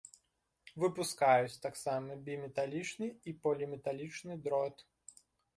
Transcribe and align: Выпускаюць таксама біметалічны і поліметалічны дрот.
Выпускаюць 0.83 1.59
таксама 1.65 2.17
біметалічны 2.29 3.11
і 3.33 3.35
поліметалічны 3.45 4.39
дрот. 4.49 4.87